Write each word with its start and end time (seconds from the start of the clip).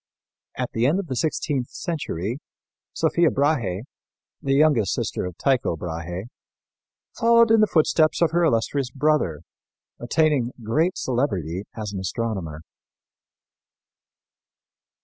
At 0.57 0.71
the 0.71 0.87
end 0.87 0.97
of 0.99 1.05
the 1.05 1.15
sixteenth 1.15 1.69
century, 1.69 2.39
Sophia 2.91 3.29
Brahe, 3.29 3.83
the 4.41 4.55
youngest 4.55 4.95
sister 4.95 5.25
of 5.27 5.37
Tycho 5.37 5.75
Brahe, 5.77 6.23
following 7.13 7.49
in 7.53 7.61
the 7.61 7.67
footsteps 7.67 8.19
of 8.19 8.31
her 8.31 8.43
illustrious 8.43 8.89
brother, 8.89 9.41
attained 9.99 10.53
great 10.63 10.97
celebrity 10.97 11.65
as 11.77 11.93
an 11.93 11.99
astronomer. 11.99 12.61